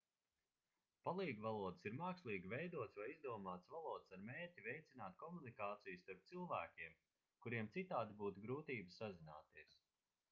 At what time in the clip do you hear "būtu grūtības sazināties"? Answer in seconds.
8.25-9.81